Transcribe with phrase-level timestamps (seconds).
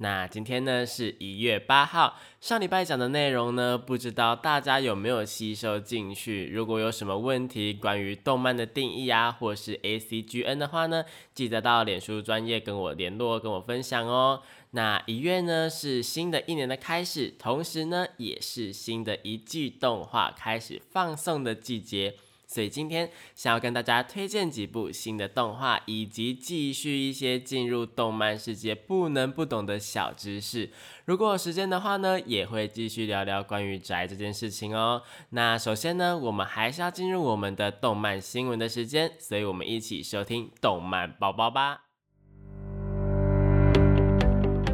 [0.00, 6.46] 那今天呢是一月八号，上礼拜讲的内容呢，不知道大家有没有吸收进去？
[6.46, 14.40] 如果有什么问题关于动漫的定义啊，或是 A C G N 的话呢，记得到脸书专业跟我联络，跟我分享哦。
[14.70, 22.14] 那一月呢是新的一年的开始，同时呢也是新的一季动画开始放送的季节。
[22.48, 30.70] 所以今天想要跟大家推荐几部新的动画，以及继续一些进入动漫世界不能不懂的小知识。
[31.04, 35.02] 如果有时间的话呢，也会继续聊聊关于宅这件事情哦。
[35.30, 41.87] 那首先呢，我们还是要进入我们的动漫新闻的时间，所以我们一起收听动漫宝宝吧。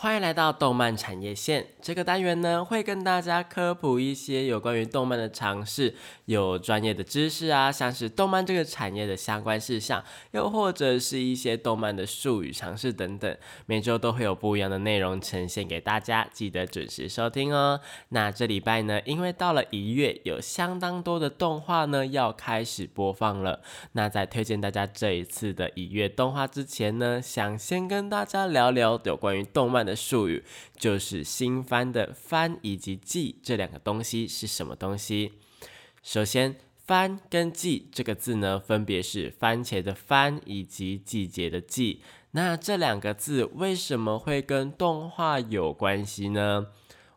[0.00, 5.92] 欢迎来到动漫产业线这个单元呢，会跟大家科普一些有关于动漫的常识，
[6.26, 13.36] 有专业的知识啊，像是动漫这个产业的相关事项，又或者是一些动漫的术语常识等等。
[13.66, 17.80] 每周都会有不一样的内容呈现给大家，记得准时收听哦。
[18.10, 23.62] 那这礼拜呢，因为到了一月，有相当多的动画呢要开始播放了。
[23.92, 29.87] 那在推荐大家这一次的一月动画之前呢，想先跟大家聊聊有关于动漫。
[29.88, 30.44] 的术语
[30.76, 35.32] 就是新番的番以及季这两个东西是什么东西？
[36.02, 36.56] 首先，
[36.86, 42.02] 番跟季这个字呢，分别是番茄的番以及季节的季。
[42.32, 46.66] 那这两个字为什么会跟动画有关系呢？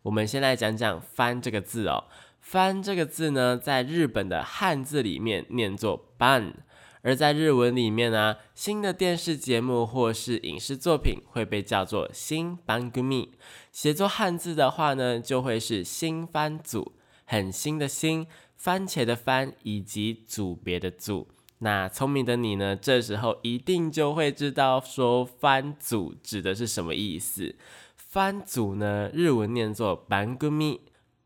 [0.03, 2.05] 我们先来讲讲番这个字哦。
[2.39, 6.53] 番这个字呢，在日本的汉字里面念作 ban。
[7.03, 13.29] 而在日文里面呢，新的电视节目或是影视作品会被叫做新番組。
[13.71, 16.93] 写作汉字的话呢，就会是新番组，
[17.25, 21.27] 很新的新，番茄的番以及组别的组。
[21.63, 27.55] 那聪明的你呢，这时候一定就会知道说番组指的是什么意思。
[27.95, 30.79] 番组呢，日文念作番組，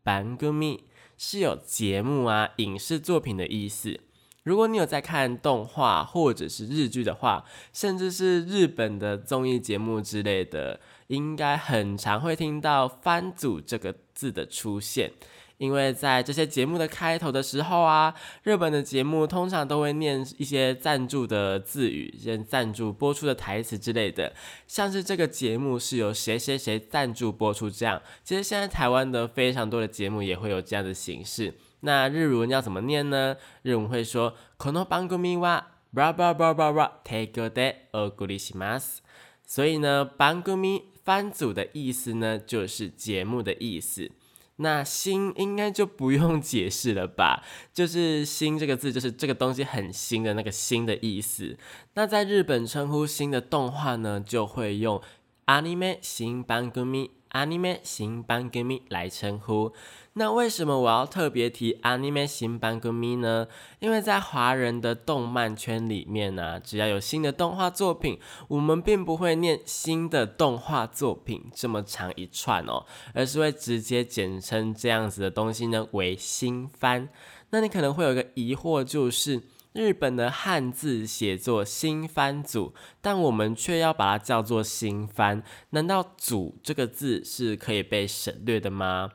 [0.04, 0.80] 番組
[1.18, 4.00] 是有节目啊、影视作品的意思。
[4.46, 15.10] 如果你有在看动画或者是日剧的话，甚至是日本的综艺节目之类的，应该很常会听到“番组”这个字的出现。
[15.58, 18.14] 因为在这些节目的开头的时候啊，
[18.44, 24.32] 日本的节目通常都会念一些赞助的字语，一些赞助播出的台词之类的，
[24.68, 28.00] 像是这个节目是由谁谁谁赞助播出这样。
[28.22, 31.52] 其实现在台湾的非常多的节目也会有这样的形式。
[31.81, 33.37] 那日文要怎么念呢？
[33.63, 39.01] 日文会说この番組はブブブブブ提供でお送りします。
[39.45, 44.11] 所以呢，番組番组的意思呢，就是节目的意思。
[44.57, 47.43] 那新应该就不用解释了吧？
[47.73, 51.57] 就是新这个字，就是这个东西很新的那个新的意思。
[51.95, 55.01] 那在日本称呼新的动画呢，就会用
[55.47, 59.73] アニメ新番組、アニメ新番組来称呼。
[60.18, 63.46] 那为什么我要特别提 anime 新番跟咪呢？
[63.80, 68.18] 因为在华人的动漫圈里面呢，只要有新的动画作品，
[68.48, 77.10] 我们并不会念新的动画作品这么长一串哦，而是会直接简称这样子的东西呢为新番。
[77.50, 79.42] 那你可能会有一个疑惑，就是
[79.74, 89.10] 日本的汉字写作新番组，但我们却要把它叫做新番，难道“组”这个字是可以被省略的吗？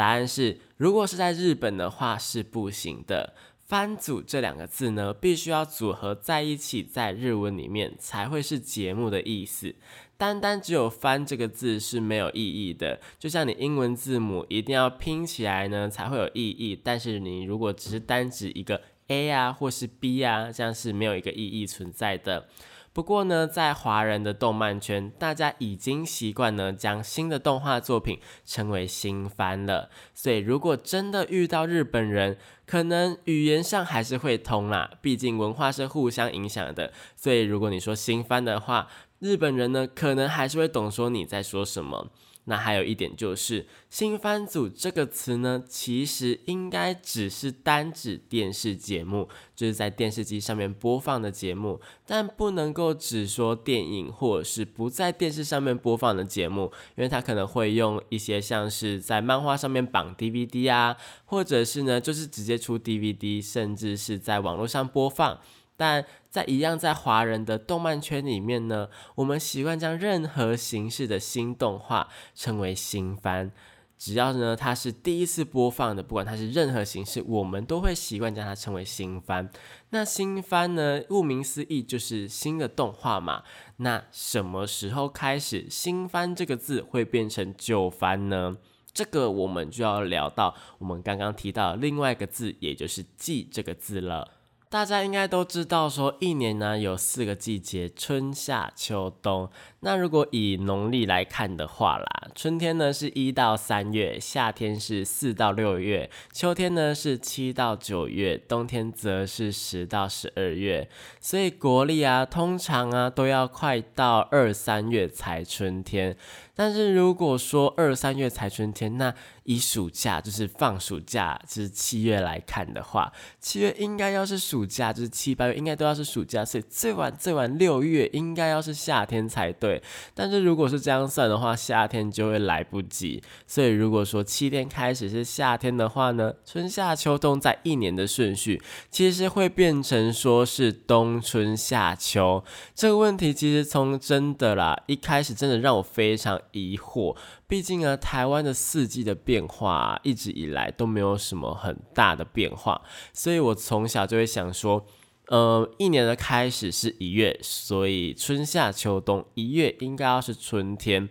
[0.00, 3.34] 答案是，如果是在日本的话是不行的。
[3.66, 9.74] 番组这两个字呢，必须要组合在一起，在日文里面才会是节目的意思。
[10.16, 16.80] 单单只有番这个字是没有意义的，就像你英文字母一定要拼起来呢才会有意义。
[16.82, 22.48] 但是你如果只是单指一个 A 啊或是 B 啊，这样是没有一个意义存在的。
[22.92, 29.90] 不过呢，在华人的动漫圈，大家已经习惯呢将新的动画作品称为新番了。
[30.12, 36.92] 所以如果真的遇到日本人，可能语言上还是会通啦，毕竟文化是互相影响的。
[37.14, 38.88] 所以如果你说新番的话，
[39.20, 42.08] 日本人呢可能还是会懂说你在说什么。
[42.50, 60.96] 那还有一点就是“新番组”这个词呢，其实应该只是单指电视节目，就是在电视机上面播放的节目，但不能够只说电影或者是不在电视上面播放的节目，因为它可能会用一些像是在漫画上面绑 DVD 啊，
[61.26, 65.38] 或者是呢就是直接出 DVD，甚至是在网络上播放。
[65.80, 73.50] 但在一样在华人的动漫圈里面呢，我们习惯将任何形式的新动画称为新番。
[73.96, 79.48] 只要呢它是第一次播放的，不管它是任何形式，我们都会习惯将它称为新番。
[79.88, 83.42] 那新番呢，顾名思义就是新的动画嘛。
[83.78, 88.58] 那什么时候开始新番这个字会变成旧番呢？
[88.92, 94.39] 这个我们就要聊到我们刚刚提到另外一个字，也就是季这个字了。
[94.70, 99.50] 大家应该都知道，说一年呢有四个季节，春夏秋冬。
[99.80, 110.88] 那如果以农历来看的话啦，春天呢是一到三月，夏天是四到六月，秋天呢是七到九月，冬天则是十到十二月。
[111.20, 116.16] 所以国历啊，通常啊都要快到二三月才春天。
[116.60, 119.14] 但是如果说二三月才春天，那
[119.44, 123.10] 以暑假就是放暑假，就是七月来看的话，
[123.40, 129.82] 七月应该要是暑假，就是七八月应该都要是暑假，所以最晚最晚六月应该要是夏天才对。
[130.12, 133.22] 但是如果是这样算的话，夏天就会来不及。
[133.46, 138.60] 所以如果说七天开始是夏天的话呢，春夏秋冬在一年的顺序
[138.90, 142.44] 其实会变成说是冬春夏秋。
[142.74, 146.38] 这个问题其实从真的啦，一开始真的让我非常。
[146.52, 147.16] 疑惑，
[147.46, 152.82] 毕竟呢，台湾的四季的变化一直以来都没有什么很大的变化，
[153.12, 154.86] 所以我从小就会想说。
[155.26, 161.08] 呃，一年的开始是一月，所以春夏秋冬一月应该要是春天，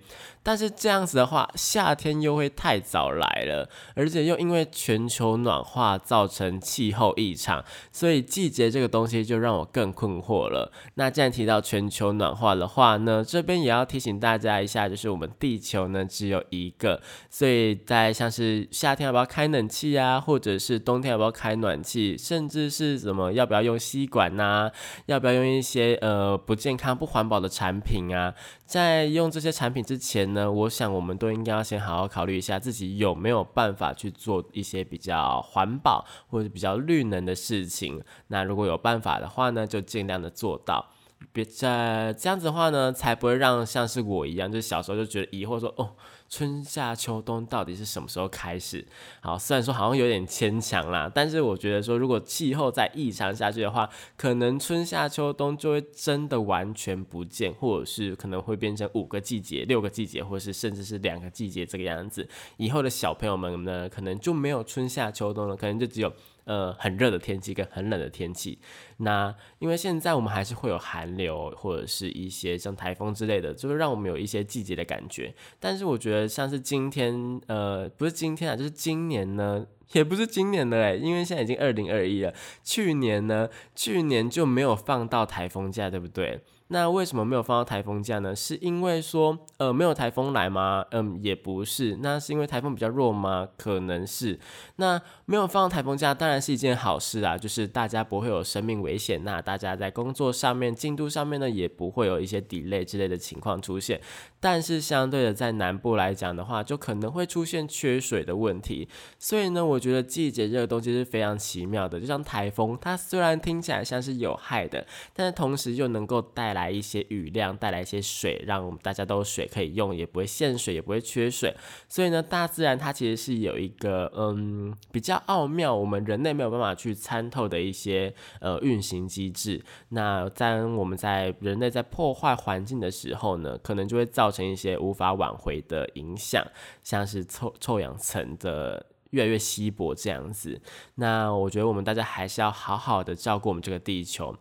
[0.50, 10.72] 但是这样子的话，夏天又会太早来了，而且又因为全球暖化造成气候异常，所以季节这个东西就让我更困惑了。
[10.96, 17.00] 那既然提到全球暖化的话呢，这边也要提醒大家一下，就是我们地球呢只有一个，
[17.30, 24.72] 所以在像是夏天要不要开冷气啊，或者是冬天要不要开暖气，甚至是什么要不要用吸管呐？
[25.06, 28.34] 要不要用一些呃不健康、不环保的产品啊？
[28.70, 38.00] 在用这些产品之前呢，我想我们都应该要先好好考虑一下自己有没有办法去做一些比较环保或者比较绿能的事情。
[38.28, 40.86] 那如果有办法的话呢，就尽量的做到。
[41.32, 45.92] 别在这样子的话呢，才不会让像是我一样，就是小时候就觉得疑惑说哦。
[46.32, 48.86] 春夏秋冬到底是什么时候开始？
[49.20, 62.30] 好，虽然说好像有点牵强啦，但是我觉得说，如果气候再异常下去的话，可能春夏秋冬就会真的完全不见，或者是可能会变成五个季节、六个季节，或者是甚至是两个季节这个样子。
[62.58, 66.14] 以后的小朋友们呢，可能就没有春夏秋冬了，可能就只有。
[66.50, 68.58] 呃，很热的天气跟很冷的天气，
[68.98, 75.32] 那因为现在我们还是会有寒流或者是一些像台风之类的，就是让我们有一些季节的感觉。
[75.60, 82.34] 但是我觉得像是今天，呃，不是今天啊，就是今年呢，也不是今年的哎，因为现在已经二零二一了。
[82.64, 86.42] 去年呢，去年就没有放到台风假，对不对？
[86.72, 88.36] 那为什么没有放到台风假呢？
[88.36, 90.86] 是因为说，呃，没有台风来吗？
[90.92, 91.98] 嗯，也不是。
[92.02, 93.48] 那是因为台风比较弱吗？
[93.58, 94.40] 可能是。
[94.76, 99.24] 那没有放台风假，当然是一件好事啊，就是大家不会有生命危险。
[99.24, 104.00] 那大家在工作上面、进度上面呢，也不会有一些 delay 之类的情况出现。
[104.40, 108.88] 但是相对的，在南部来讲的话，就可能会出现缺水的问题。
[109.18, 112.00] 所以呢，我觉得季节这个东西是非常奇妙的。
[112.00, 116.70] 就像台风，它虽然听起来像是有害的，但是同时又能够带来。
[116.70, 121.52] 一些雨量，带来一些水，让我们大家都水可以用，也不会限水，也不会缺水。
[121.88, 129.60] 所以呢，大自然它其实是有一个嗯比较奥妙，我们人类没有办法去参透的一些呃运行机制。
[129.90, 136.46] 那在我们在人类在破坏环境的时候呢，可能就会造造成一些无法挽回的影响，
[136.84, 140.62] 像是臭臭氧层的越来越稀薄这样子。
[140.96, 144.36] 那我觉得我们大家还是要好好的照顾我们这个地球。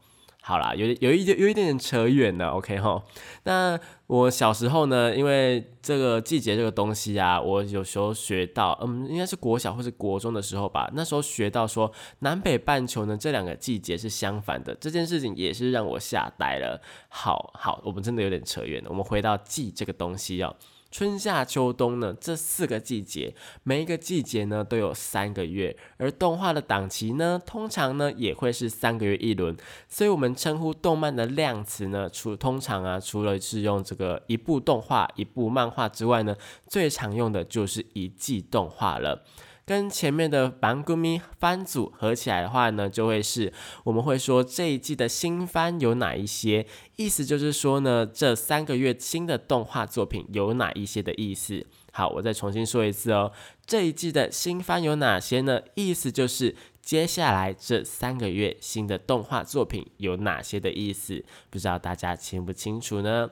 [0.49, 3.05] 好啦，有有一点有一点点扯远了，OK 哈。
[3.43, 10.91] 那我小时候呢，因为这个季节这个东西啊，我有时候学到，嗯，应该是国小或是国中的时候吧。
[10.95, 16.81] 那时候学到说南北半球呢这两个季节是相反的，这件事情也是让我吓呆了。
[17.11, 20.57] 好好，我们真的有点扯远了，我们回到季这个东西哦。
[20.91, 29.57] 春夏秋冬呢，这四个季节，每一个季节呢都有三个月，而动画的档期呢，通常呢也会是三个月一轮，
[29.89, 36.35] 所以我们称呼动漫的量词呢，除通常啊，除了是用这个一部动画、一部漫画之外呢，
[36.67, 39.25] 最常用的就是一季动画了。
[39.69, 43.53] 跟前面的 Bangumi 番组合起来的话呢，就会是
[43.85, 51.67] 我们会说这一季的新番有哪一些，意思就是说呢，这三个月新的动画作品有哪一些的意思。
[51.93, 53.31] 好，我再重新说一次哦，
[53.67, 55.61] 这一季的新番有哪些呢？
[55.75, 63.29] 意思就是接下来这三个月新的动画作品有哪些的意思，不知道大家清不清楚呢？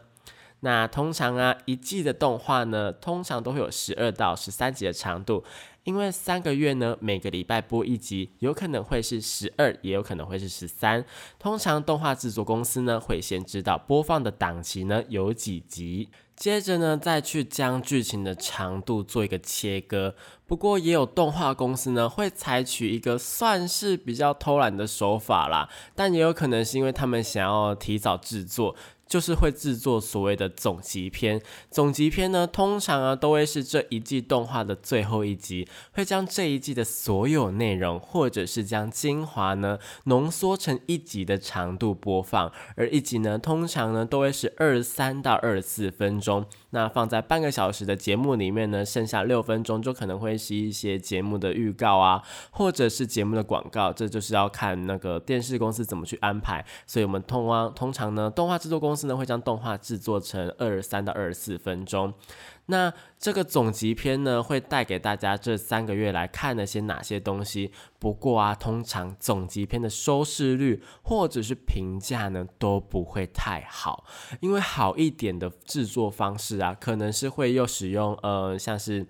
[0.61, 5.43] 那通常啊，一季的动画呢，通常都会有十二到十三集的长度。
[5.87, 11.05] 因为三个月呢，每个礼拜播一集，有可能会是十二，也有可能会是十三。
[11.39, 20.17] 通常动画制作公司呢，会先知道播放的档期呢有几集，接着呢再去将剧情的长度做一个切割。
[20.45, 28.75] 不过也有动画公司呢，会采取一个算是比较偷懒的手法啦，但也有可能是因为他们想要提早制作。
[29.07, 46.45] 就是会制作所谓的总集篇，总集篇呢，通常啊都会是这一季动画的最后一集，会将这一季的所有内容，或者是将精华呢浓缩成一集的长度播放，而一集呢，通常呢都会是二三到二四分钟。
[46.71, 56.65] 那放在半个小时的节目里面呢，剩下六分钟就可能会是一些节目的预告啊，或者是节目的广告，这就是要看那个电视公司怎么去安排。
[56.87, 62.15] 所以，我们通啊，通常呢，动画制作公公司呢会将动画制作成二十三到二十四分钟。
[62.69, 67.71] 那这个总集篇呢，会带给大家这三个月来看了些哪些东西？
[67.99, 74.07] 不过啊，通常总集篇的收视率或者是评价呢，都不会太好，
[74.41, 79.07] 因为好一点的制作方式啊，可能是会又使用呃，像是。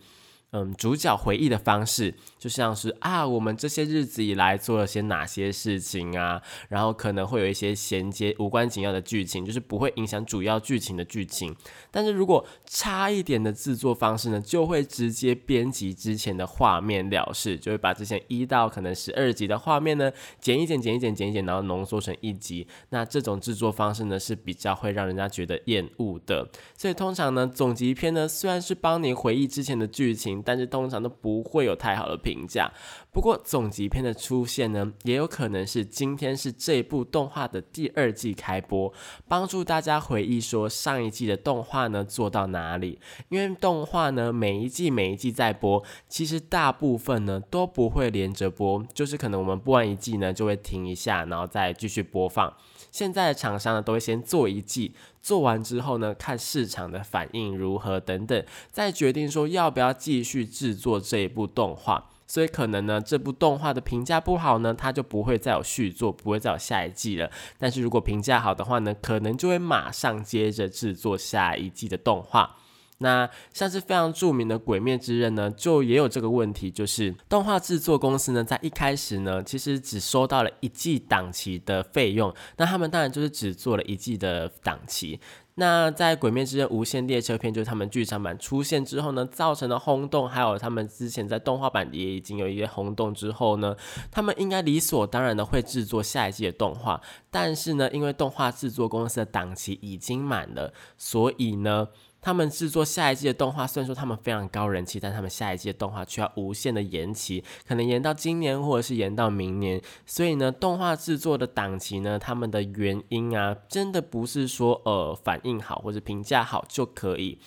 [0.52, 2.14] 嗯，主角回忆的方式
[2.46, 11.52] 就像是啊，我们这些日子以来做了些哪些事情啊，然后可能会有一些衔接无关紧要的剧情，就是不会影响主要剧情的剧情。
[11.90, 22.64] 但是如果差一点的制作方式呢，就会直接编辑之前的画面了事，就会把之前一到可能十二集的画面呢剪一剪、剪一剪、剪一剪，然后浓缩成一集。
[22.90, 26.48] 那这种制作方式呢是比较会让人家觉得厌恶的。
[26.78, 30.36] 所以通常呢，总集篇呢虽然是帮你回忆之前的剧情。
[30.44, 32.70] 但是通常都不会有太好的评评价。
[33.10, 38.92] 不过总集篇的出现呢，也有可能是今天是这部动画的第二季开播，
[39.26, 42.98] 帮助大家回忆说上一季的动画呢做到哪里。
[43.30, 52.52] 因为动画呢每一季每一季在播，其实大部分呢都不会连着播，就是可能我们播完一季呢就会停一下，然后再继续播放。
[52.90, 62.10] 现在的厂商呢，都会先做一季，做完之后呢，看市场的反应如何等等，再决定说要不要继续制作这一部动画。
[62.26, 67.30] 所以可能呢，这部动画的评价不好呢，它就不会再有续作，不会再有下一季了。
[67.58, 72.56] 但是如果评价好的话呢，可能就会马上接着制作下一季的动画。
[72.98, 85.20] 那像是非常著名的《鬼灭之刃》呢，就也有这个问题，就是动画制作公司呢，在一开始呢，其实只收到了一季档期的费用，那他们当然就是只做了一季的档期。
[85.58, 93.74] 那在《鬼灭之刃：无限列车篇》就是他们剧场版出现之后呢，造成了轰动，还有他们之前在动画版也已经有一些轰动之后呢，
[94.10, 101.88] 他们应该理所当然的会制作下一季的动画，但是呢，因为动画制作公司的档期已经满了，所以呢。
[102.26, 109.80] 他们制作下一季的动画，虽然说他们非常高人气，但他们下一季的动画却要无限的延期，可能延到今年或者是延到明年。
[110.04, 117.38] 所以呢，动画制作的档期呢，他们的原因啊，真的不是说呃反应好或者评价好就可以。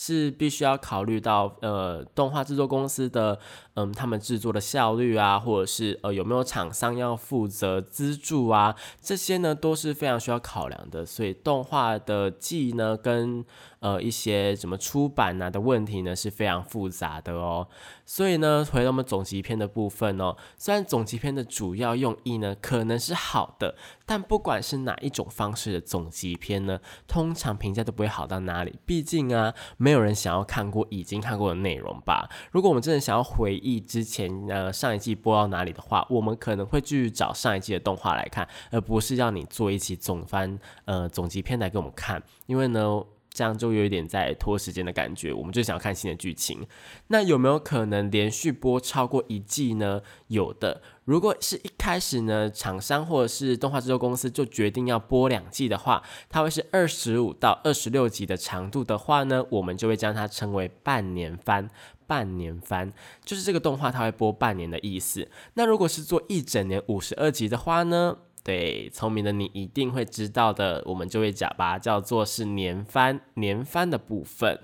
[0.00, 3.36] 是必须要考虑到，呃，动画制作公司的，
[3.74, 11.04] 嗯，他们制作的效率啊，或者是呃有没有厂商要负责资助啊，这些呢都是非常需要考量的。
[11.04, 13.44] 所以动画的季呢，跟
[13.80, 17.66] 呃一些什么出版啊的问题呢是非常复杂的哦。
[18.04, 23.74] 所以呢，回到我们总集篇的部分哦，虽然总集篇的主要用意呢可能是好的，
[24.06, 28.78] 但不管是哪一种方式的总集篇呢，通常评价都不会好到哪里。
[28.86, 32.28] 毕竟啊，没有人想要看过已经看过的内容吧。
[32.50, 43.02] 如果我们真的想要回忆之前呃上一季播到哪里的话，我们可能会继续找上一季的动画来看，而不是让你做一期总番呃总集篇来给我们看，因为呢。
[43.32, 46.66] 这样就有一点在拖时间的感觉，我们就想要看新的剧情。
[47.08, 50.02] 那有没有可能连续播超过一季呢？
[50.26, 50.82] 有的。
[51.04, 61.70] 如果是一开始呢，厂商或者是动画制作公司就决定要播两季的话，它会是二十五到二十六集的长度的话呢，我们就会将它称为半年番。
[62.06, 62.90] 半年番
[63.22, 65.28] 就是这个动画它会播半年的意思。
[65.52, 68.16] 那如果是做一整年五十二集的话呢？
[68.48, 74.58] 对，聪明的你一定会知道的，我们就会讲吧叫做是年番，年番的部分。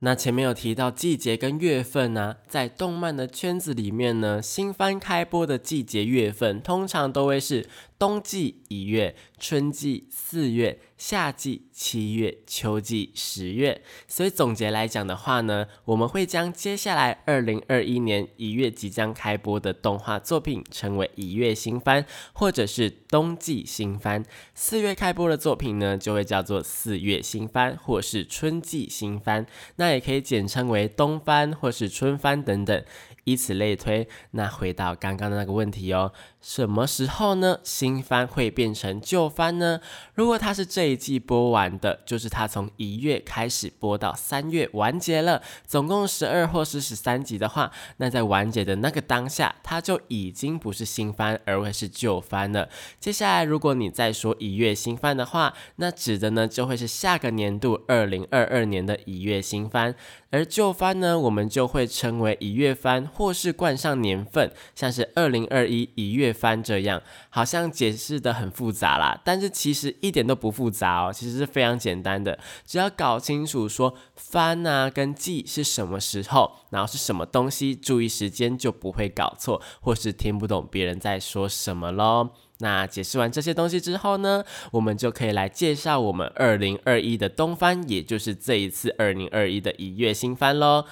[0.00, 7.66] 那前面有提到季节跟月份呢，在动漫的圈子里面呢，新番开播的季节月份通常都会是。
[8.02, 13.80] 冬季一月，春季四月，夏季七月，秋季十月。
[14.08, 24.24] 所以总结来讲的话呢，我们会将接下来二零二一年一月即将开播的动画作品称为一月新番，或者是冬季新番。
[24.52, 29.46] 四月开播的作品呢，就会叫做四月新番，或是春季新番。
[29.76, 32.84] 那也可以简称为冬番或是春番等等。
[33.24, 37.60] 以此类推，那回到刚刚的那个问题哦，什么时候呢？
[37.62, 39.80] 新番会变成旧番呢？
[40.12, 52.68] 如果它是这一季播完的，就是它从一月开始播到三月完结了，总共十二或是十三集的话，那在完结的那个当下，它就已经不是新番，而会是旧番了。
[52.98, 59.94] 接下来，如果你再说一月新番的话，那指的呢就会是下个年度二零二二年的一月新番。
[60.30, 82.30] 而旧番呢，我们就会称为一月番，或是冠上年份，像是二零二一一月翻这样，好像解释的很复杂啦，但是其实一点都不复杂哦，其实是非常简单的，只要搞清楚说翻啊跟记是什么时候，然后是什么东西，注意时间就不会搞错，或是听不懂别人在说什么喽。
[82.58, 90.84] 那解释完这些东西之后呢，我们就可以来介绍我们二零二一的东翻，也就是这一次二零二一的一月新番喽。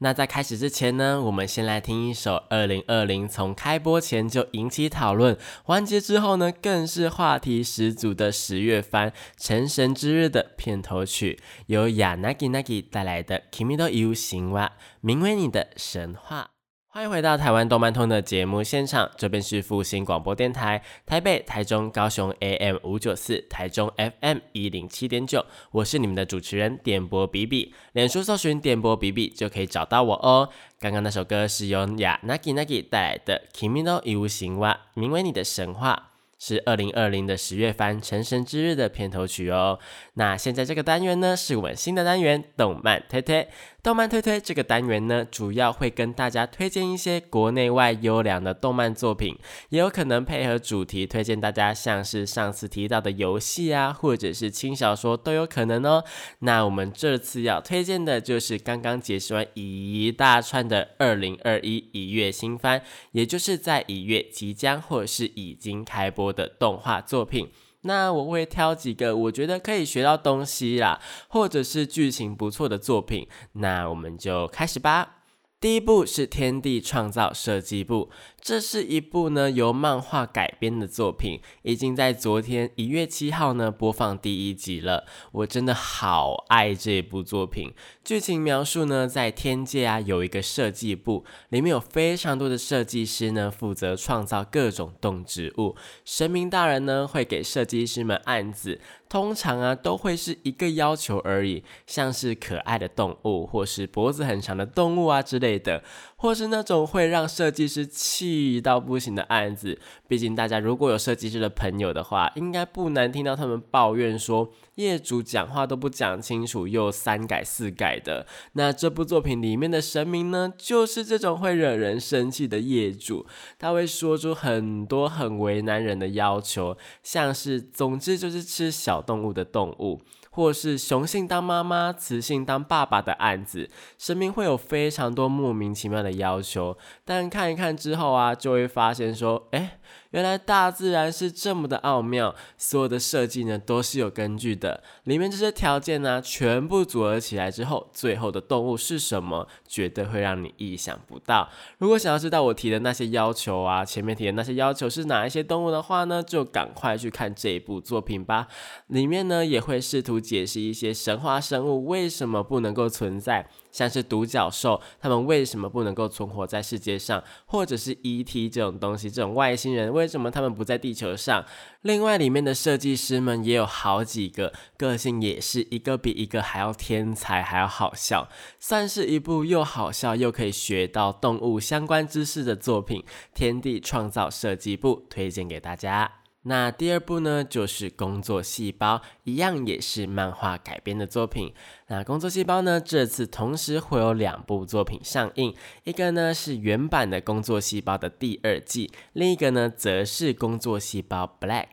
[0.00, 5.36] 那在开始之前呢，我们先来听一首二零二零从开播前就引起讨论，
[5.66, 14.66] 完结之后呢更是话题十足的十月番《成神之日》的片头曲，由亚 nagi nagi 带来的《Kimi no Yu 行哇》，
[15.00, 16.50] 名为你的神话。
[16.90, 30.48] 欢迎回到台湾动漫通的节目现场，这边是复兴广播电台，台北、台中、高雄 AM 五九四，台中 FM 一零七点九，我是你们的主持人点播比比，脸书搜寻点播比比就可以找到我哦。
[30.80, 36.06] 刚刚那首歌是由雅 nagi nagi 带来的《Kimi no Yu 行哇》，名为你的神话。
[36.40, 39.80] 是二零二零的十月番《成神之日》的片头曲哦。
[40.14, 43.48] 那现在这个单元呢，是我们新的单元——动漫推推。
[43.88, 49.34] 动漫推推这个单元呢，主要会跟大家推荐一些国内外优良的动漫作品，
[49.70, 56.04] 也有可能配合主题推荐大家，像是上次提到的游戏啊，或者是轻小说都有可能哦。
[56.40, 67.48] 那我们这次要推荐的就是刚刚解释完一大串的二零二一一月新番，也就是在一月即将或是已经开播的动画作品。
[67.88, 75.14] 那我会挑几个我觉得可以学到东西啦，或者是剧情不错的作品，那我们就开始吧。
[75.58, 78.10] 第一部是《天地创造设计部》。
[78.40, 85.04] 这是一部呢由漫画改编的作品，已经在昨天一月七号呢播放第一集了。
[85.32, 87.72] 我真的好爱这部作品。
[88.02, 95.76] 剧情描述呢，在天界啊有一个设计部，里面有非常多的设计师呢负责创造各种动植物。
[96.04, 105.82] 神明大人呢会给设计师们案子，通常啊都会是一个要求而已，像是可爱的动物，或是脖子很长的动物啊之类的。
[106.20, 109.78] 或是那种会让设计师气到不行的案子，
[110.08, 118.26] 毕竟大家如果有设计师的朋友的话，应该不难听到他们抱怨说，业主讲话都不讲清楚，又三改四改的。
[118.54, 123.24] 那这部作品里面的神明呢，就是这种会惹人生气的业主，
[123.56, 130.02] 他会说出很多很为难人的要求，像是总之就是吃小动物的动物。
[130.30, 139.78] 或是雄性当妈妈、雌性当爸爸的案子，神明会有非常多莫名其妙的要求，但看一看之后啊，就会发现说，哎，
[140.10, 144.82] 原来大自然是这么的奥妙，所有的设计呢都是有根据的。
[145.04, 151.48] 里面这些条件呢，全部组合起来之后，最后的动物是什么，绝对会让你意想不到。
[151.76, 158.48] 如果想要知道我提的那些要求啊，前面提的那些要求是哪一些动物的话呢，就赶快去看这一部作品吧。
[158.86, 163.46] 里面呢也会试图解释一些神话生物为什么不能够存在。
[163.78, 167.22] 像是独角兽，他们为什么不能够存活在世界上？
[167.46, 168.50] 或者是 E.T.
[168.50, 171.44] 这种东西，这种外星人为什么他们不在地球上？
[171.82, 183.04] 另外，里面的设计师们也有好几个，个性也是一个比一个还要天才，还要好笑，算是一部又好笑又可以学到动物相关知识的作品。
[183.32, 186.27] 天地创造设计部推荐给大家。
[186.42, 191.52] 那第二部呢，就是工作细胞，一样也是漫画改编的作品。
[191.88, 201.66] 那工作细胞呢，这次同时会有两部作品上映，一个呢是原版的工作细胞的第二季，另一个呢则是工作细胞 Black。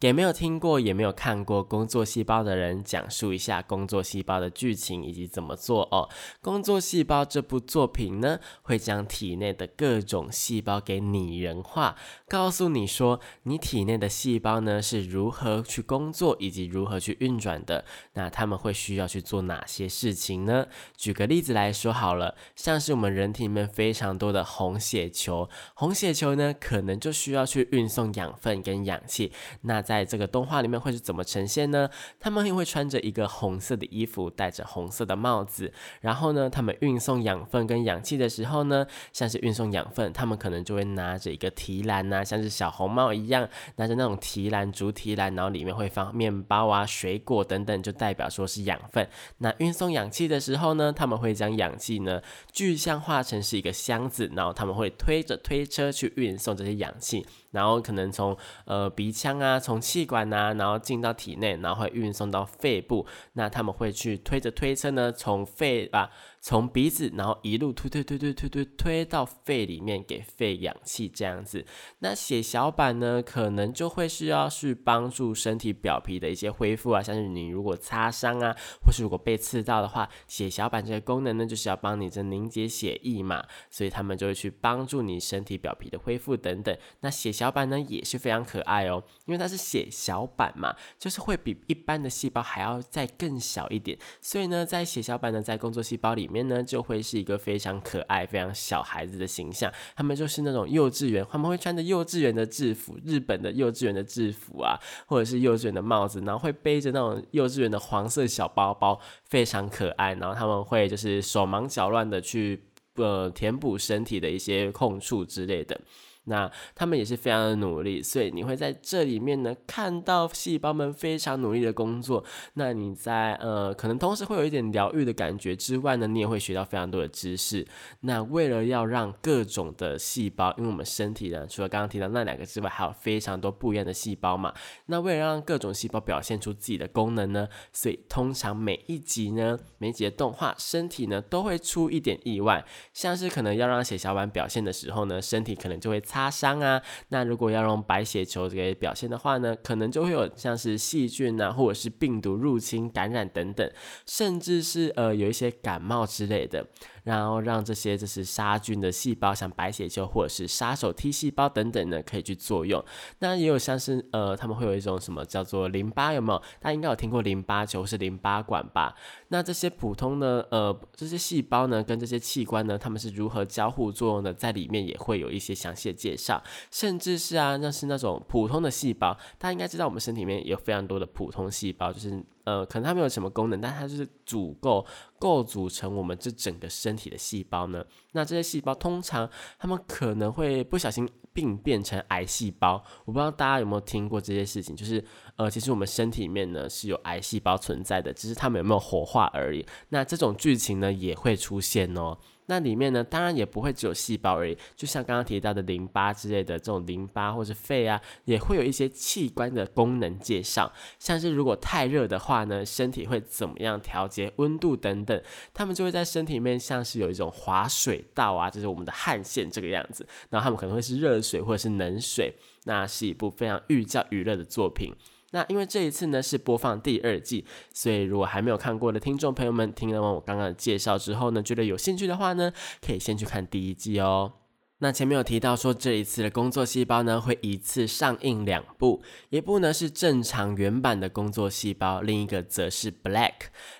[0.00, 6.08] 给没有听过也没有看过《工作细胞》的人讲述一下《工作细胞》的剧情以及怎么做哦。
[6.40, 11.96] 《工作细胞》这部作品呢，会将体内的各种细胞给拟人化，
[12.28, 17.84] 告诉你说你体内的细胞呢是如何去工作以及如何去运转的。
[18.12, 20.68] 那他们会需要去做哪些事情呢？
[20.96, 29.32] 举个例子来说好了，像是我们人体里面非常多的红血球，红血球呢可能就需要去运送养分跟氧气。
[29.62, 31.88] 那在这个动画里面会是怎么呈现呢？
[32.20, 35.72] 他们会穿着一个红色的衣服，戴着红色的帽子，
[36.02, 49.08] 然后呢，他们运送养分跟氧气的时候呢，像是运送养分，他们可能就会拿着一个提篮呐，像是小红帽一样，拿着那种提篮、竹提篮，然后里面会放面包啊、水果等等，就代表说是养分。
[49.38, 52.20] 那运送氧气的时候呢，他们会将氧气呢
[52.52, 57.26] 具象化成是一个箱子，然后他们会推着推车去运送这些氧气。
[57.50, 63.06] 然后可能从呃鼻腔啊，从气管呐，然后进到体内，然后会运送到肺部。
[63.34, 66.10] 那他们会去推着推车呢，从肺啊。
[66.48, 71.62] 从鼻子，然后一路推推推推推推推到肺里面，给肺氧气这样子。
[71.98, 86.74] 那血小板呢，可能就会是要去帮助身体表皮的一些恢复啊，像是你如果擦伤啊，或是如果被刺到的话，血小板这个功能呢，就是要帮你这凝结血液嘛，所以他们就会去帮助你身体表皮的恢复等等。
[87.00, 96.26] 那血小板呢也是非常可爱哦，因为它是血小板嘛，就是会比一般的细胞还要再更小一点，所以呢，在血小板呢，在工作细胞里。
[96.26, 110.14] 面面呢就会是一个非常可爱、非常小孩子的形象，他们就是那种幼稚园，他们会穿着幼稚园的制服，日本的幼稚园的制服啊，或者是幼稚园的帽子，然后会背着那种幼稚园的黄色小包包，非常可爱。
[110.14, 112.62] 然后他们会就是手忙脚乱的去
[112.94, 115.80] 呃填补身体的一些空处之类的。
[116.28, 122.22] 那他们也是非常的努力，所以你会在这里面呢看到细胞们非常努力的工作。
[122.54, 127.66] 那你在呃可能同时会有一点疗愈的感觉之外呢，你也会学到非常多的知识。
[128.00, 134.52] 那为了要让各种的细胞，因为我们身体呢除了刚刚提到那两个之外，还有非常多不一样的细胞嘛。
[134.86, 142.62] 那为了让各种细胞表现出自己的功能呢，所以通常每一集呢，每集的动画身体呢都会出一点意外，
[142.92, 146.17] 像是可能要让血小板表现的时候呢，身体可能就会擦。
[146.18, 153.70] 擦伤啊，那如果要用白血球给表现的话呢，可能就会有像是细菌啊，或者是病毒入侵、感染等等，
[154.04, 156.66] 甚至是呃有一些感冒之类的。
[157.04, 162.84] 然后让这些就是杀菌的细胞，像白血球或者是杀手 T 细胞等等呢，可以去作用。
[163.18, 166.38] 那也有像是呃，他们会有一种什么叫做淋巴，有没有？
[166.60, 168.94] 大家应该有听过淋巴球是淋巴管吧？
[169.28, 174.34] 那这些普通的呃这些细胞呢，跟这些器官呢，他们是如何交互作用的？
[174.34, 176.42] 在里面也会有一些详细的介绍。
[176.70, 182.24] 甚至是啊，那是那种普通的细胞，大家应该知道，我们身体里面有非常多的普通细胞，就是。
[182.48, 184.86] 呃，可能它没有什么功能，但它就是足够
[185.18, 187.84] 构组成我们这整个身体的细胞呢。
[188.12, 192.82] 那这些细胞通常，它们可能会不小心病变成癌细胞。
[193.04, 195.04] 我不知道大家有没有听过这些事情，就是
[195.36, 199.66] 呃，其实我们身体里面呢是有癌细胞存在的，只是它们有没有活化而已。
[199.90, 202.16] 那这种剧情呢也会出现哦。
[202.48, 222.34] 那里面呢，当然也不会只有细胞而已，就像刚刚提到的淋巴之类的这种淋巴或者肺啊，也会有一些器官的功能介绍，像是如果太热的话呢，身体会怎么样调节温度等等，他们就会在身体里面像是有一种滑水道啊，就是我们的汗腺这个样子，然后他们可能会是热水或者是冷水，
[222.64, 224.94] 那是一部非常寓教于乐的作品。
[225.30, 234.32] 那因为这一次呢是播放第二季，所以如果还没有看过的听众朋友们，听了我刚刚的介绍之后呢，觉得有兴趣的话呢，可以先去看第一季哦。
[234.80, 243.32] 那前面有提到说，这一次的工作细胞呢，会一次上映两部，一部呢是正常原版的工作细胞，另一个则是 Black。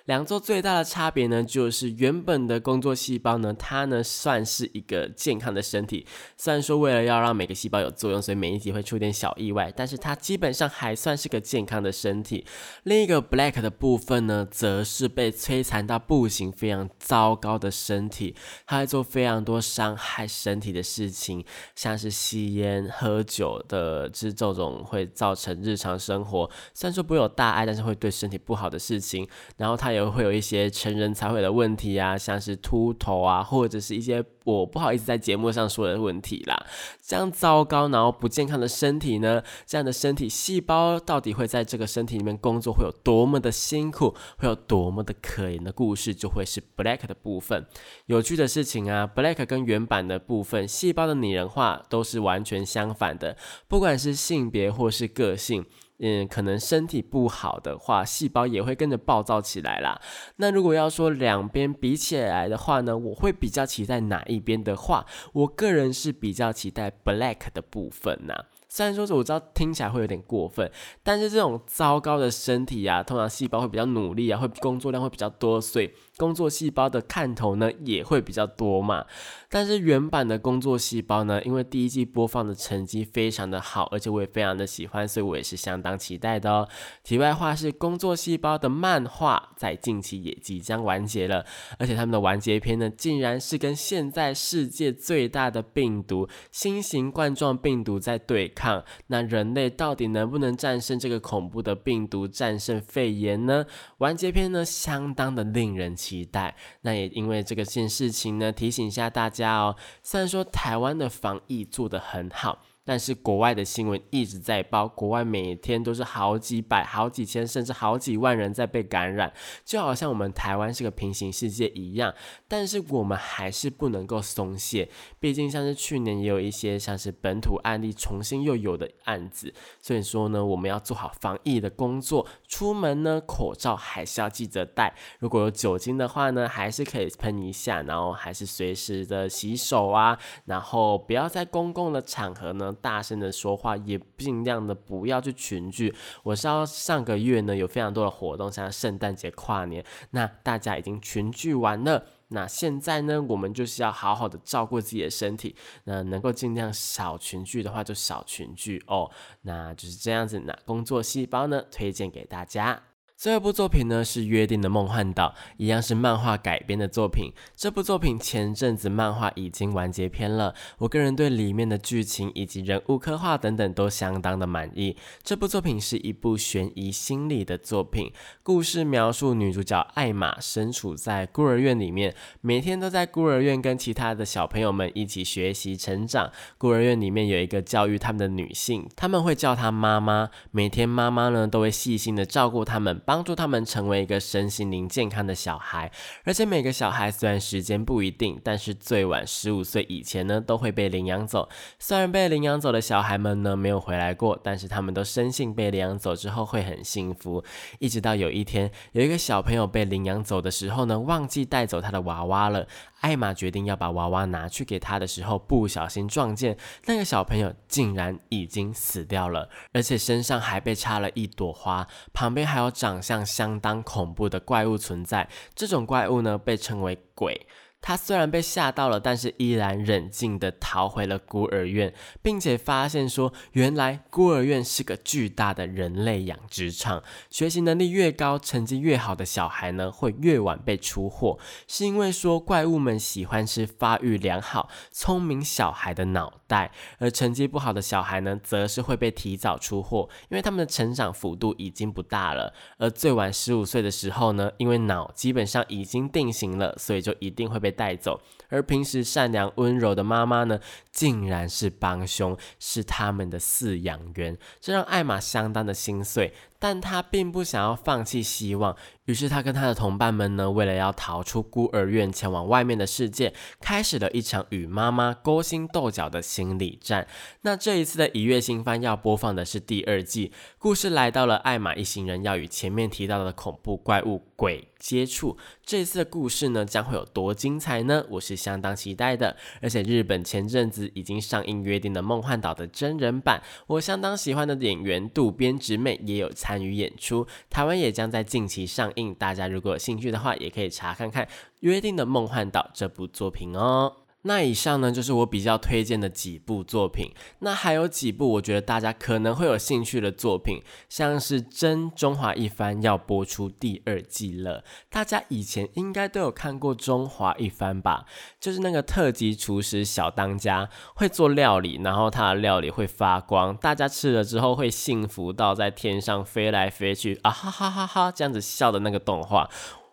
[0.03, 12.45] 两座最大的差别呢，就是原本的工作细胞呢，它呢算是一个健康的身体，虽然说为了要让每个细胞有作用，所以每一集会出点小意外，但是它基本上还算是个健康的身体。
[12.83, 18.35] 另一个 Black 的部分呢，则是被摧残到不行、非常糟糕的身体，
[18.67, 20.83] 它会做非常多伤害身体的。
[20.89, 21.43] 事情
[21.75, 29.27] 像是吸烟、喝酒的，这这种会造成日常生活虽然说不会有大碍，但是会对身体不好的事情。
[29.57, 34.25] 然后他也会有一些成人才会的问题啊，像是秃头啊，或者是一些。
[34.49, 36.65] 我不好意思在节目上说的问题啦，
[37.01, 47.65] 这样糟糕然后不健康的身体呢，这样的身体细胞到底会在这个身体里面工作会有多么的辛苦，会有多么的可怜的故事，就会是 Black 的部分。
[48.07, 55.65] 有趣的事情啊，Black 跟原版的部分细胞的拟人化都是完全相反的，不管是性别或是个性。
[55.99, 59.99] 嗯，可能身体不好的话，细胞也会跟着暴躁起来啦。
[60.37, 68.45] 那如果要说两边比起来的话呢，我会比较期待哪一边的话，我个人是比较期待 Black 的部分呐。
[68.71, 79.05] 虽然说是我知道听起来会有点过分，但是这种糟糕的身体啊，通常细胞会比较努力啊，会工作量会比较多，所以工作细胞的看头呢也会比较多嘛。
[79.49, 86.67] 但是原版的工作细胞呢，因为第一季播放的成绩非常的好，而且我也非常的喜欢，所以我也是相当期待的哦。
[87.01, 91.45] 题外话是，工作细胞的漫画在近期也即将完结了，
[91.77, 98.49] 而且他们的完结篇呢，竟然是跟现在世界最大的病毒新型冠状病毒在对。
[98.49, 103.63] 抗，那人类到底能不能战胜这个恐怖的病毒，战胜肺炎呢？
[103.99, 106.55] 完结篇呢，相当的令人期期待。
[106.81, 109.75] 那也因为这个件事情呢，提醒一下大家哦。
[110.01, 112.63] 虽然说台湾的防疫做得很好。
[112.89, 119.31] 但是国外的新闻一直在报，国外每天都是好几百、好几千，甚至好几万人在被感染，
[119.63, 122.11] 就好像我们台湾是个平行世界一样。
[122.47, 142.75] 但是我们还是不能够松懈，毕竟像是去年也有一些像是本土案例重新又有的案子，所以说呢，我们要做好防疫的工作，出门呢口罩还是要记得戴，如果有酒精的话呢，还是可以喷一下，然后还是随时的洗手啊，然后不要在公共的场合呢。
[142.81, 145.93] 大声的说话，也尽量的不要去群聚。
[146.23, 152.05] 我知道上个月呢有非常多的活动，像圣诞节、跨年，那大家已经群聚完了。
[152.31, 155.55] 那现在呢，我们就是要好好的照顾自己的身体。
[155.85, 159.09] 那能够尽量少群聚的话，就少群聚哦。
[159.41, 160.39] 那就是这样子。
[160.45, 162.88] 那工作细胞呢，推荐给大家。
[163.21, 167.33] 这部作品呢是《约定的梦幻岛》，一样是漫画改编的作品。
[167.53, 174.95] 这部作品前阵子漫画已经完结篇了，我个人对里面的剧情以及人物刻画等等都相当的满意。
[175.21, 178.09] 这部作品是一部悬疑心理的作品，
[178.41, 186.31] 故事描述女主角艾玛身处在孤儿院里面，每天都在孤儿院跟其他的小朋友们一起学习成长。
[186.57, 193.01] 孤儿院里面有一个教育他们的女性，他们会叫她妈妈，每天妈妈呢都会细心的照顾他们。
[193.09, 195.91] 帮助他们成为一个身心灵健康的小孩，
[196.25, 201.49] 而且每个小孩虽然时间不一定，但是最晚十五岁以前呢都会被领养走。
[201.79, 207.43] 虽然被领养走的小孩们呢没有回来过，但是他们都深信被领养走之后会很幸福。
[207.79, 212.67] 一直到有一天，有一个小朋友被领养走的时候呢，忘记带走他的娃娃了。
[212.99, 225.29] 艾玛决定要把娃娃拿去给他的时候，不小心撞见那个小朋友竟然已经死掉了，而且身上还被插了一朵花，旁边还有长相相当恐怖的怪物存在。
[225.55, 227.47] 这种怪物呢，被称为鬼。
[227.81, 237.01] 他虽然被吓到了，但是依然冷静地逃回了孤儿院，并且发现说，原来孤儿院是个巨大的人类养殖场。
[237.29, 252.53] 学习能力越高、成绩越好的小孩呢，会越晚被出货，是因为说怪物们喜欢吃发育良好、聪明小孩的脑袋，而成绩不好的小孩呢，则是会被提早出货，因为他们的成长幅度已经不大了。
[252.77, 257.68] 而最晚十五岁的时候呢，因为脑基本上已经定型了，所以就一定会被。
[257.71, 260.59] 带走，而平时善良温柔的妈妈呢，
[260.91, 266.33] 竟然是帮凶，是他们的饲养员，这让艾玛相当的心碎。
[266.59, 268.75] 但他并不想要放弃希望。
[269.05, 277.07] 于是他跟他的同伴们呢，为了要逃出孤儿院，前往外面的世界，开始了一场与妈妈勾心斗角的心理战。
[277.41, 285.35] 那这一次的一月新番要播放的是第二季，故事来到了艾玛一行人要与前面提到的恐怖怪物鬼接触。
[285.65, 288.05] 这一次的故事呢，将会有多精彩呢？
[288.11, 289.35] 我是相当期待的。
[289.59, 297.27] 而且日本前阵子已经上映《约定的梦幻岛》的真人版，我相当喜欢的演员渡边直美也有参参与演出。
[297.47, 299.13] 台湾也将在近期上映。
[299.13, 301.23] 大家如果有兴趣的话，也可以查看看
[301.59, 303.97] 《约定的梦幻岛》这部作品哦。
[304.23, 307.11] 那以上呢，就是我比较推荐的几部作品。
[307.39, 314.63] 那还有几部我觉得大家可能会有兴趣的作品，像是《真中华一番》要播出第二季了。
[314.89, 318.05] 大家以前应该都有看过《中华一番》吧？
[318.39, 329.49] 就是那个特级厨师小当家会做料理，然后他的料理会发光，大家吃了之后会幸福到在天上飞来飞去啊哈哈哈哈这样子笑的那个动画。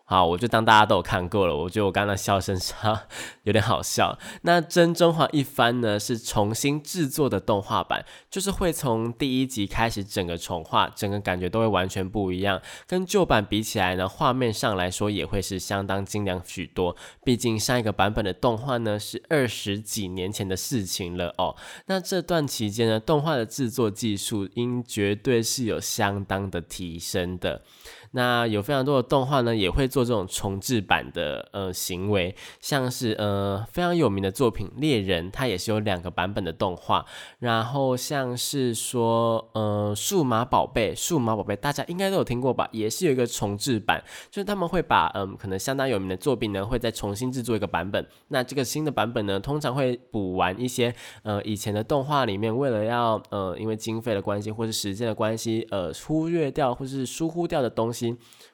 [0.09, 1.53] 好，我就当大家都有看过了。
[1.53, 3.07] 我觉得我刚刚笑声哈
[3.43, 4.17] 有点好笑。
[4.43, 12.61] 那真中华一番呢是重新制作的动画版，就是会从第一集开始整个重画，整个感觉都会完全不一样。
[12.87, 16.95] 跟旧版比起来呢，画面上来说也会是相当精良许多。
[17.25, 21.53] 毕竟上一个版本的动画呢是二十几年前的事情了哦。
[21.87, 27.63] 那这段期间呢，动画的制作技术应绝对是有相当的提升的。
[28.11, 37.05] 那有非常多的动画呢，也会做这种重置版的呃行为，像是呃非常有名的作品《猎人》，它也是有两个版本的动画。
[37.39, 48.07] 然后像是说呃数码宝贝，数码宝贝大家应该都有听过吧，也是有一个重置版，就是他们会把嗯可能相当有名的作品呢，会再重新制作一个版本。
[48.29, 50.93] 那这个新的版本呢，通常会补完一些
[51.23, 57.96] 呃以前的动画里面，为了要呃因为经费的关系或是时间的关系，呃忽略掉或是疏忽掉的东西。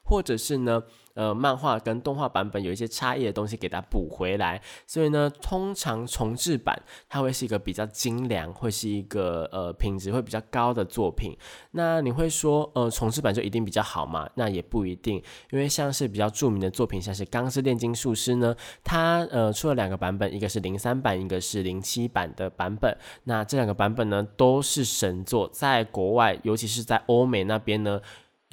[0.04, 0.84] 或者是呢？
[1.16, 4.60] 呃，漫画跟动画版本有一些差异的东西，给它补回来。
[4.88, 6.76] 所以呢，通常重制版
[7.08, 11.38] 它会是一个比较精良，会是一个呃品质会比较高的作品。
[11.70, 14.28] 那你会说，呃，重制版就一定比较好吗？
[14.34, 22.98] 那也不一定，因为像是比较著名的作品，像是《钢之炼金术师》呢，它呃出了两个版本，一个是零三版，一个是零七版的版本。
[23.26, 28.02] 那这两个版本呢，都是神作，在国外，尤其是在欧美那边呢。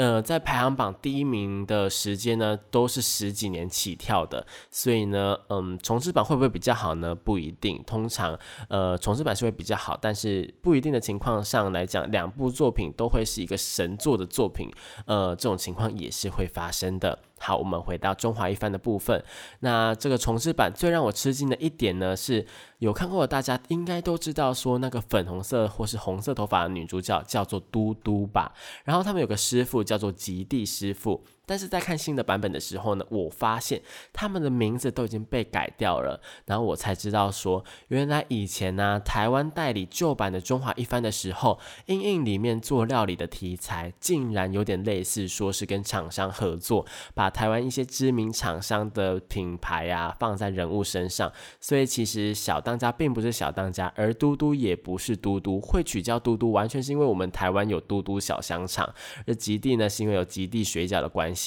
[0.00, 7.14] 呃，在排行榜第一名的时间呢，都是十几年起跳的，所以呢，嗯，重置版会不会比较好呢？
[7.14, 8.38] 不一定，通常，
[8.70, 14.70] 呃，重置版是会比较好，但是不一定的情况上来讲，两部作品都会是一个神作的作品，
[15.04, 17.18] 呃，这种情况也是会发生的。
[17.40, 19.24] 好，我们回到中华一番的部分。
[19.60, 22.46] 那这个重置版最让我吃惊的一点呢，是
[22.78, 28.52] 有看过的大家应该都知道，说那个粉红色或是红色头发的女主角叫做嘟嘟吧。
[28.84, 31.24] 然后他们有个师傅叫做极地师傅。
[31.50, 33.82] 但是在看新的版本的时候呢，我发现
[34.12, 58.88] 他们的名字都已经被改掉了，然后我才知道说，原来以前呢，台湾代理旧版的《中华一番》的时候，印印里面做料理的题材，竟然有点类似，说是跟厂商合作，把台湾一些知名厂商的品牌啊放在人物身上，所以其实小当家并不是小当家，而嘟嘟也不是嘟嘟，会取叫嘟嘟，完全是因为我们台湾有嘟嘟小香肠，
[59.26, 61.39] 而极地呢是因为有极地水饺的关系。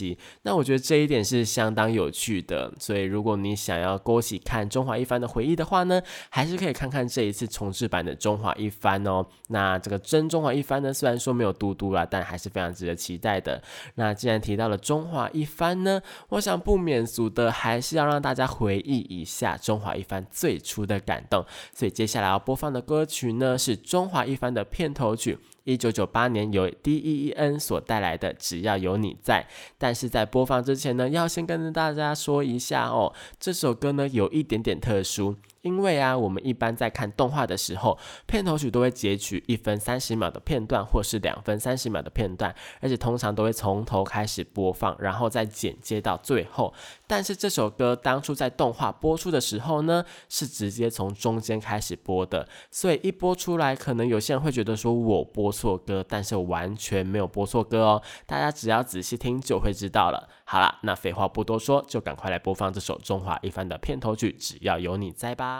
[0.44, 9.26] 那我觉得这一点是相当有趣的，所以如果你想要勾起看《中华一番》的回忆的话呢，还是可以看看这一次重制版的《中华一番》哦。
[9.50, 13.62] 那这个真《中华一番》呢，虽然说没有嘟嘟啦，但还是非常值得期待的。
[13.96, 21.46] 那既然提到了《中华一番》呢，我想不免俗的还是要让大家回忆一下《中华一番》最初的感动。
[21.74, 25.38] 所以接下来要播放的歌曲呢，是《中华一番》的片头曲。
[25.63, 29.47] 一九九八年由 D.E.E.N 所带来的《只要有你在》，
[29.78, 35.36] 但是在播放之前呢，要先跟大家说一下哦，这首歌呢有一点点特殊。
[35.63, 46.73] 因为啊，我们一般在看动画的时候，片头曲都会截取一分三十秒的片段，或是两分三十秒的片段，而且通常都会从头开始播放，然后再剪接到最后。
[47.08, 58.02] 但是这首歌当初在动画播出的时候呢，是直接从中间开始播的，所以一播出来，可能有些人会觉得说我播错歌，但是完全没有播错歌哦。
[58.26, 60.28] 大家只要仔细听就会知道了。
[60.43, 65.53] 好了，那废话不多说，就赶快来播放这首《中华一番》的片头曲，只要有你在吧。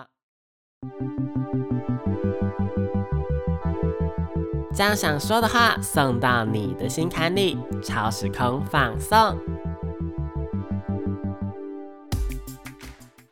[4.74, 9.38] 将想说的话送到你的心坎里，超时空放送。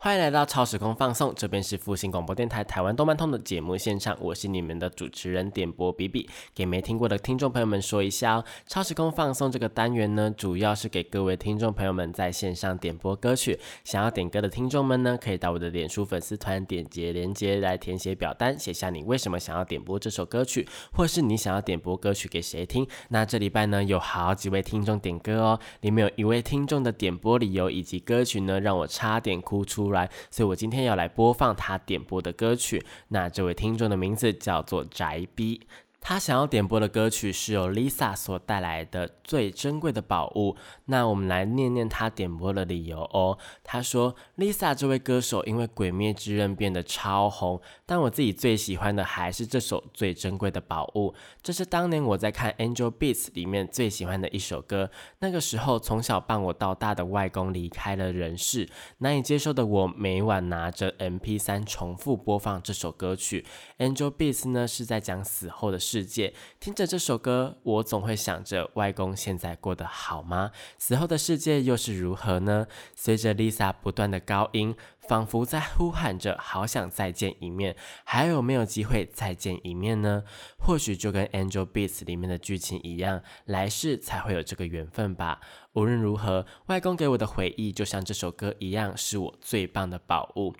[0.04, 6.28] 欢迎来到超时空放送，这边是复兴广播电台台湾动漫通的节目现场，我是你们的主持人点播比比。
[6.56, 13.60] 给没听过的听众朋友们说一下哦，超时空放送这个单元呢，主要是给各位听众朋友们在线上点播歌曲。
[13.84, 22.88] 想要点歌的听众们呢，可以到我的脸书粉丝团点击连接来填写表单，写下你为什么想要点播这首歌曲，或是你想要点播歌曲给谁听。
[23.10, 29.91] 那这礼拜呢，有好几位听众点歌哦，里面有一位听众的点播理由以及歌曲呢，让我差点哭出。
[29.92, 32.84] 来，所以我今天要来播放他点播的歌曲。
[33.10, 35.62] 那这位听众的名字叫做宅逼。
[36.04, 40.58] 他想要点播的歌曲是由 Lisa 所带来的最珍贵的宝物。
[40.86, 43.38] 那我们来念念他点播的理由哦。
[43.64, 51.14] 他说：“Lisa 这位歌手因为《鬼灭之刃》变得超红，但我自己最喜欢的还是这首最珍贵的宝物。
[51.44, 54.90] 这是当年我在看《Angel Beats》里面最喜欢的一首歌。
[55.20, 63.46] 那个时候，从小伴我到大的外公离开了人世，难以接受的我，每晚拿着 MP3 重复播放这首歌曲。
[63.88, 65.80] 《Angel Beats》呢是在讲死后的。
[65.92, 70.52] 世界，听着这首歌，我总会想着外公现在过得好吗？
[70.78, 72.66] 死后的世界又是如何呢？
[72.96, 77.76] 随着 Lisa 不断的高音，仿佛在呼喊着，好想再见一面，
[78.06, 80.24] 还有没有机会再见一面呢？
[80.58, 85.42] 或许就跟《Angel Beats》里面的剧情一样，来世才会有这个缘分吧。
[85.74, 90.56] 无论如何，外公给我的回忆，就像这首歌一样，是我最棒的宝物。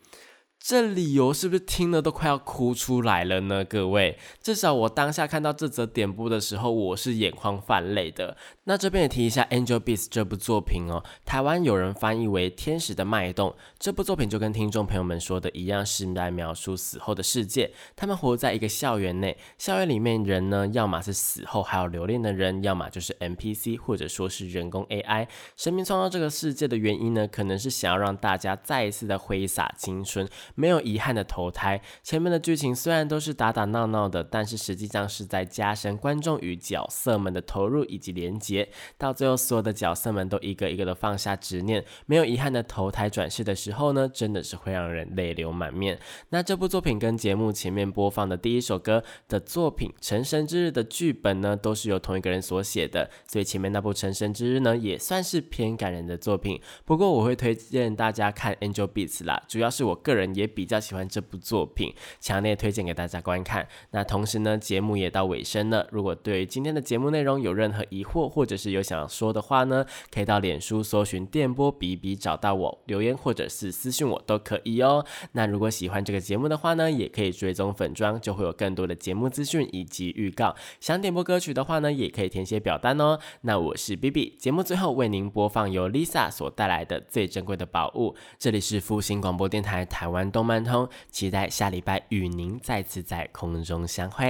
[0.64, 3.66] 这理由是不是听了都快要哭出来了呢？
[3.66, 8.38] 各位，至少我当下看到这则点播的时候，我是眼眶泛泪的。
[8.66, 13.50] 那这边也提一下《Angel Beats》这部作品哦，台湾有人翻译为《天使的脉动》。
[13.80, 17.74] 这部作品就跟听众朋友们说的一样，是来描述死后的世界。
[17.96, 25.28] 他们活在一个校园内，校园里面人呢，要么是死后还有留恋的人，要么就是 NPC 或者说是人工 AI。
[25.58, 30.30] 神明创造这个世界的原因呢，可能是想要让大家再一次的挥洒青春。
[30.56, 31.82] 没有遗憾的投胎。
[32.04, 38.70] 前面的剧情虽然都是打打闹闹的，但是实际上是在加深观众与角色们的投入以及连接。
[38.98, 45.98] 到最后，所有的角色们都一个一个的放下执念，没有遗憾的投胎转世的时候呢，真的是会让人泪流满面。
[46.30, 56.62] 那这部作品跟节目前面播放的第一首歌的作品《成神之日》的剧本呢，都是由同一个人所写的，所以前面那部《成神之日》呢，也算是偏感人的作品。
[56.86, 60.41] 不过我会推荐大家看《Angel Beats》啦，主要是我个人也。
[60.42, 63.68] 也比较喜欢这部作品，强烈推荐给大家观看。
[63.92, 65.88] 那同时呢，节目也到尾声了。
[65.92, 75.06] 如果对今天的节目内容有任何疑惑，或者是有想说的话呢，可以到脸书搜寻电波比比找到我留言，或者是私信我都可以哦。
[75.34, 80.56] 那如果喜欢这个节目的话呢，也可以追踪粉妆，就会有更多的节目资讯以及预告。
[80.80, 83.20] 想点播歌曲的话呢，也可以填写表单哦。
[83.42, 88.16] 那我是 B B，节目最后为您播放由 Lisa 所带来的最珍贵的宝物。
[88.40, 90.31] 这里是复兴广播电台台湾。
[90.32, 94.26] 动漫通，期待下礼拜与您再次在空中相会。